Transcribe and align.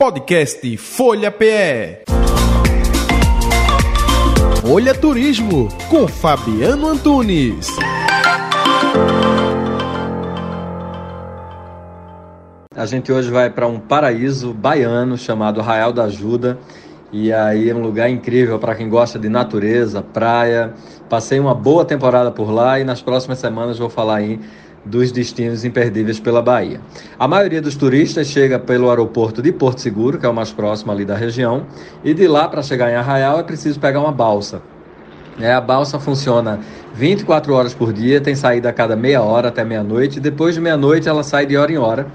Podcast 0.00 0.78
Folha 0.78 1.30
PE. 1.30 2.04
Folha 4.62 4.94
Turismo 4.94 5.68
com 5.90 6.08
Fabiano 6.08 6.88
Antunes. 6.88 7.68
A 12.74 12.86
gente 12.86 13.12
hoje 13.12 13.30
vai 13.30 13.50
para 13.50 13.66
um 13.66 13.78
paraíso 13.78 14.54
baiano 14.54 15.18
chamado 15.18 15.60
Arraial 15.60 15.92
da 15.92 16.04
Ajuda. 16.04 16.58
E 17.12 17.30
aí 17.30 17.68
é 17.68 17.74
um 17.74 17.82
lugar 17.82 18.08
incrível 18.08 18.58
para 18.58 18.74
quem 18.74 18.88
gosta 18.88 19.18
de 19.18 19.28
natureza, 19.28 20.00
praia. 20.00 20.72
Passei 21.10 21.38
uma 21.38 21.54
boa 21.54 21.84
temporada 21.84 22.30
por 22.30 22.50
lá 22.50 22.80
e 22.80 22.84
nas 22.84 23.02
próximas 23.02 23.38
semanas 23.38 23.78
vou 23.78 23.90
falar 23.90 24.16
aí 24.16 24.40
dos 24.84 25.12
destinos 25.12 25.64
imperdíveis 25.64 26.18
pela 26.18 26.40
Bahia. 26.40 26.80
A 27.18 27.28
maioria 27.28 27.60
dos 27.60 27.76
turistas 27.76 28.26
chega 28.26 28.58
pelo 28.58 28.88
aeroporto 28.88 29.42
de 29.42 29.52
Porto 29.52 29.80
Seguro, 29.80 30.18
que 30.18 30.26
é 30.26 30.28
o 30.28 30.34
mais 30.34 30.52
próximo 30.52 30.90
ali 30.90 31.04
da 31.04 31.16
região, 31.16 31.66
e 32.02 32.14
de 32.14 32.26
lá 32.26 32.48
para 32.48 32.62
chegar 32.62 32.90
em 32.90 32.94
Arraial 32.94 33.38
é 33.38 33.42
preciso 33.42 33.78
pegar 33.78 34.00
uma 34.00 34.12
balsa. 34.12 34.62
É, 35.38 35.52
a 35.52 35.60
balsa 35.60 35.98
funciona 35.98 36.60
24 36.94 37.54
horas 37.54 37.72
por 37.72 37.92
dia, 37.92 38.20
tem 38.20 38.34
saída 38.34 38.68
a 38.68 38.72
cada 38.72 38.94
meia 38.94 39.22
hora 39.22 39.48
até 39.48 39.64
meia-noite. 39.64 40.20
Depois 40.20 40.54
de 40.54 40.60
meia-noite 40.60 41.08
ela 41.08 41.22
sai 41.22 41.46
de 41.46 41.56
hora 41.56 41.72
em 41.72 41.78
hora. 41.78 42.06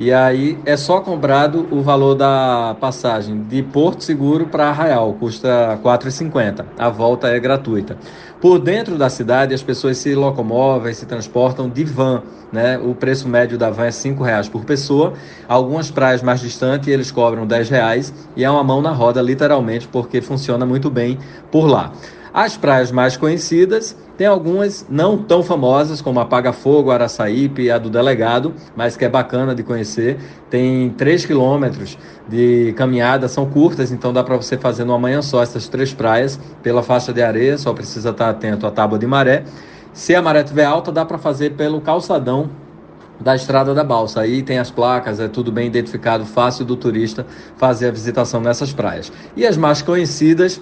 E 0.00 0.14
aí 0.14 0.58
é 0.64 0.78
só 0.78 0.98
cobrado 1.02 1.68
o 1.70 1.82
valor 1.82 2.14
da 2.14 2.74
passagem 2.80 3.42
de 3.42 3.62
Porto 3.62 4.02
Seguro 4.02 4.46
para 4.46 4.70
Arraial, 4.70 5.12
custa 5.20 5.74
R$ 5.74 5.80
4,50. 5.84 6.64
A 6.78 6.88
volta 6.88 7.28
é 7.28 7.38
gratuita. 7.38 7.98
Por 8.40 8.58
dentro 8.58 8.96
da 8.96 9.10
cidade, 9.10 9.52
as 9.52 9.62
pessoas 9.62 9.98
se 9.98 10.14
locomovem, 10.14 10.94
se 10.94 11.04
transportam 11.04 11.68
de 11.68 11.84
van. 11.84 12.22
Né? 12.50 12.78
O 12.78 12.94
preço 12.94 13.28
médio 13.28 13.58
da 13.58 13.68
van 13.68 13.84
é 13.84 13.90
R$ 13.90 14.24
reais 14.24 14.48
por 14.48 14.64
pessoa. 14.64 15.12
Algumas 15.46 15.90
praias 15.90 16.22
mais 16.22 16.40
distantes 16.40 16.88
eles 16.88 17.10
cobram 17.10 17.46
R$ 17.46 17.62
reais 17.64 18.10
e 18.34 18.42
é 18.42 18.50
uma 18.50 18.64
mão 18.64 18.80
na 18.80 18.92
roda, 18.92 19.20
literalmente, 19.20 19.86
porque 19.86 20.22
funciona 20.22 20.64
muito 20.64 20.88
bem 20.88 21.18
por 21.52 21.66
lá. 21.66 21.92
As 22.32 22.56
praias 22.56 22.92
mais 22.92 23.16
conhecidas 23.16 23.96
tem 24.16 24.26
algumas 24.26 24.86
não 24.88 25.18
tão 25.18 25.42
famosas, 25.42 26.00
como 26.00 26.20
a 26.20 26.24
Paga 26.24 26.52
Fogo, 26.52 26.92
Araçaípe 26.92 27.62
e 27.62 27.70
a 27.70 27.78
do 27.78 27.90
Delegado, 27.90 28.54
mas 28.76 28.96
que 28.96 29.04
é 29.04 29.08
bacana 29.08 29.52
de 29.52 29.64
conhecer. 29.64 30.16
Tem 30.48 30.90
3 30.90 31.26
quilômetros 31.26 31.98
de 32.28 32.72
caminhada, 32.76 33.26
são 33.26 33.46
curtas, 33.46 33.90
então 33.90 34.12
dá 34.12 34.22
para 34.22 34.36
você 34.36 34.56
fazer 34.56 34.84
numa 34.84 34.98
manhã 34.98 35.22
só 35.22 35.42
essas 35.42 35.66
três 35.68 35.92
praias 35.92 36.38
pela 36.62 36.82
faixa 36.82 37.12
de 37.12 37.20
areia, 37.20 37.58
só 37.58 37.72
precisa 37.72 38.10
estar 38.10 38.30
atento 38.30 38.64
à 38.64 38.70
tábua 38.70 38.98
de 38.98 39.06
maré. 39.06 39.42
Se 39.92 40.14
a 40.14 40.22
maré 40.22 40.42
estiver 40.42 40.64
alta, 40.64 40.92
dá 40.92 41.04
para 41.04 41.18
fazer 41.18 41.54
pelo 41.54 41.80
calçadão 41.80 42.48
da 43.18 43.34
Estrada 43.34 43.74
da 43.74 43.84
Balsa. 43.84 44.20
Aí 44.20 44.42
tem 44.42 44.58
as 44.58 44.70
placas, 44.70 45.18
é 45.20 45.28
tudo 45.28 45.50
bem 45.50 45.66
identificado, 45.66 46.24
fácil 46.24 46.64
do 46.64 46.76
turista 46.76 47.26
fazer 47.56 47.88
a 47.88 47.90
visitação 47.90 48.40
nessas 48.40 48.72
praias. 48.72 49.12
E 49.36 49.46
as 49.46 49.56
mais 49.56 49.82
conhecidas 49.82 50.60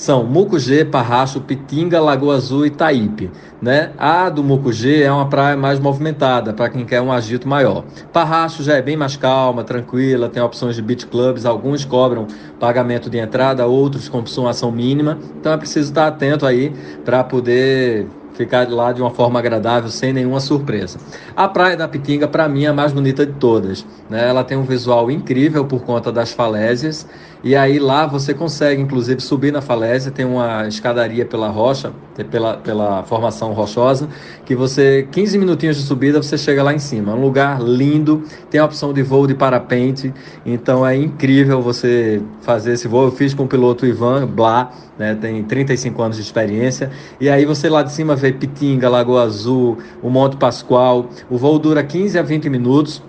são 0.00 0.24
Mucugê, 0.24 0.82
Parracho, 0.82 1.42
Pitinga, 1.42 2.00
Lagoa 2.00 2.36
Azul 2.36 2.64
e 2.64 2.70
Taípe. 2.70 3.30
Né? 3.60 3.92
A 3.98 4.30
do 4.30 4.42
Mucugê 4.42 5.02
é 5.02 5.12
uma 5.12 5.28
praia 5.28 5.58
mais 5.58 5.78
movimentada, 5.78 6.54
para 6.54 6.70
quem 6.70 6.86
quer 6.86 7.02
um 7.02 7.12
agito 7.12 7.46
maior. 7.46 7.84
Parracho 8.10 8.62
já 8.62 8.76
é 8.76 8.80
bem 8.80 8.96
mais 8.96 9.18
calma, 9.18 9.62
tranquila, 9.62 10.30
tem 10.30 10.42
opções 10.42 10.74
de 10.74 10.80
beach 10.80 11.06
clubs, 11.06 11.44
alguns 11.44 11.84
cobram 11.84 12.26
pagamento 12.58 13.10
de 13.10 13.18
entrada, 13.18 13.66
outros 13.66 14.08
com 14.08 14.24
ação 14.48 14.72
mínima. 14.72 15.18
Então 15.38 15.52
é 15.52 15.56
preciso 15.58 15.90
estar 15.90 16.06
atento 16.06 16.46
aí 16.46 16.72
para 17.04 17.22
poder 17.22 18.08
ficar 18.40 18.66
lá 18.70 18.90
de 18.90 19.02
uma 19.02 19.10
forma 19.10 19.38
agradável, 19.38 19.90
sem 19.90 20.14
nenhuma 20.14 20.40
surpresa. 20.40 20.98
A 21.36 21.46
Praia 21.46 21.76
da 21.76 21.86
Pitinga, 21.86 22.26
para 22.26 22.48
mim, 22.48 22.64
é 22.64 22.68
a 22.68 22.72
mais 22.72 22.90
bonita 22.90 23.26
de 23.26 23.34
todas. 23.34 23.84
Né? 24.08 24.30
Ela 24.30 24.42
tem 24.42 24.56
um 24.56 24.64
visual 24.64 25.10
incrível 25.10 25.66
por 25.66 25.82
conta 25.82 26.10
das 26.10 26.32
falésias, 26.32 27.06
e 27.42 27.56
aí 27.56 27.78
lá 27.78 28.06
você 28.06 28.34
consegue, 28.34 28.82
inclusive, 28.82 29.20
subir 29.20 29.50
na 29.50 29.62
falésia, 29.62 30.10
tem 30.10 30.26
uma 30.26 30.68
escadaria 30.68 31.24
pela 31.24 31.48
rocha, 31.48 31.90
pela, 32.30 32.58
pela 32.58 33.02
formação 33.04 33.52
rochosa, 33.52 34.08
que 34.44 34.54
você, 34.54 35.08
15 35.10 35.38
minutinhos 35.38 35.76
de 35.76 35.82
subida, 35.82 36.22
você 36.22 36.36
chega 36.36 36.62
lá 36.62 36.74
em 36.74 36.78
cima. 36.78 37.12
É 37.12 37.14
um 37.14 37.20
lugar 37.20 37.60
lindo, 37.62 38.22
tem 38.50 38.60
a 38.60 38.64
opção 38.64 38.92
de 38.92 39.02
voo 39.02 39.26
de 39.26 39.34
parapente, 39.34 40.12
então 40.44 40.86
é 40.86 40.94
incrível 40.94 41.62
você 41.62 42.22
fazer 42.42 42.72
esse 42.72 42.86
voo. 42.86 43.04
Eu 43.04 43.12
fiz 43.12 43.32
com 43.32 43.44
o 43.44 43.48
piloto 43.48 43.86
Ivan 43.86 44.26
Blá, 44.26 44.70
né, 44.98 45.14
tem 45.14 45.42
35 45.42 46.02
anos 46.02 46.16
de 46.16 46.22
experiência, 46.22 46.90
e 47.18 47.30
aí 47.30 47.46
você 47.46 47.70
lá 47.70 47.82
de 47.82 47.90
cima 47.90 48.14
vê 48.14 48.32
Pitinga, 48.32 48.88
Lagoa 48.88 49.22
Azul, 49.22 49.78
o 50.02 50.10
Monte 50.10 50.36
Pascoal. 50.36 51.08
O 51.30 51.38
voo 51.38 51.58
dura 51.58 51.82
15 51.82 52.18
a 52.18 52.22
20 52.22 52.50
minutos, 52.50 53.02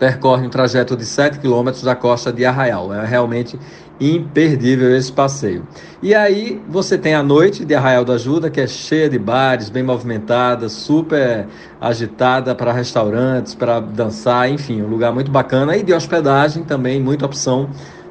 percorre 0.00 0.46
um 0.46 0.50
trajeto 0.50 0.96
de 0.96 1.04
7 1.04 1.38
quilômetros 1.38 1.84
da 1.84 1.94
costa 1.94 2.32
de 2.32 2.44
Arraial. 2.44 2.92
É 2.92 3.04
realmente 3.04 3.58
imperdível 4.00 4.96
esse 4.96 5.12
passeio. 5.12 5.62
E 6.02 6.14
aí 6.14 6.58
você 6.66 6.96
tem 6.96 7.14
a 7.14 7.22
noite 7.22 7.66
de 7.66 7.74
Arraial 7.74 8.02
da 8.02 8.14
Ajuda, 8.14 8.48
que 8.48 8.58
é 8.58 8.66
cheia 8.66 9.10
de 9.10 9.18
bares, 9.18 9.68
bem 9.68 9.82
movimentada, 9.82 10.70
super 10.70 11.46
agitada 11.78 12.54
para 12.54 12.72
restaurantes, 12.72 13.54
para 13.54 13.78
dançar, 13.78 14.50
enfim, 14.50 14.80
um 14.80 14.88
lugar 14.88 15.12
muito 15.12 15.30
bacana. 15.30 15.76
E 15.76 15.82
de 15.82 15.92
hospedagem 15.92 16.64
também, 16.64 16.98
muita 16.98 17.26
opção 17.26 17.68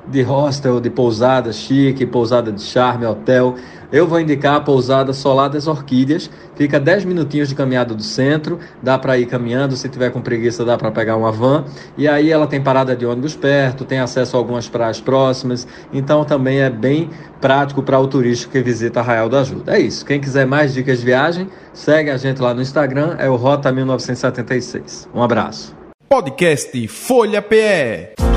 de 0.10 0.22
hostel, 0.22 0.80
de 0.80 0.90
pousada 0.90 1.52
chique, 1.52 2.06
pousada 2.06 2.52
de 2.52 2.62
charme, 2.62 3.06
hotel. 3.06 3.56
Eu 3.92 4.08
vou 4.08 4.20
indicar 4.20 4.56
a 4.56 4.62
pousada 4.62 5.14
Solar 5.14 5.50
das 5.50 5.66
Orquídeas. 5.66 6.30
Fica 6.56 6.80
10 6.80 7.06
minutinhos 7.06 7.50
de 7.50 7.56
caminhada 7.56 7.96
do 7.96 8.04
centro, 8.04 8.60
dá 8.84 9.00
para 9.00 9.18
ir 9.18 9.26
caminhando, 9.26 9.76
se 9.76 9.90
tiver 9.90 10.12
com 10.12 10.22
preguiça 10.22 10.64
dá 10.64 10.78
para 10.78 10.92
pegar 10.92 11.16
uma 11.16 11.32
van. 11.32 11.66
E 11.98 12.08
aí 12.08 12.32
ela 12.32 12.46
tem 12.46 12.62
parada 12.62 12.96
de 12.96 13.06
ônibus 13.06 13.36
perto, 13.36 13.86
tem 13.86 14.00
acesso 14.00 14.36
a 14.36 14.40
algumas 14.40 14.68
praias 14.68 15.02
próximas, 15.02 15.68
então 15.92 16.24
também 16.24 16.60
é 16.60 16.70
bem 16.70 17.10
prático 17.42 17.82
para 17.82 18.00
o 18.00 18.08
turista 18.08 18.48
que 18.50 18.62
visita 18.62 19.00
Arraial 19.00 19.30
da 19.30 19.40
Ajuda. 19.40 19.76
É 19.76 19.80
isso. 19.80 20.06
Quem 20.06 20.20
quiser 20.20 20.46
mais 20.46 20.74
dicas 20.74 21.00
de 21.00 21.06
viagem, 21.06 21.48
segue 21.74 22.12
a 22.12 22.18
gente 22.18 22.42
lá 22.42 22.54
no 22.54 22.62
Instagram, 22.62 23.16
é 23.18 23.30
o 23.30 23.36
Rota 23.36 23.72
1976. 23.72 25.10
Um 25.14 25.24
abraço. 25.24 25.76
Podcast 26.08 26.88
Folha 26.88 27.42
PE. 27.42 28.29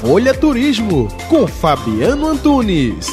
Folha 0.00 0.32
Turismo 0.32 1.08
com 1.28 1.46
Fabiano 1.46 2.28
Antunes. 2.28 3.08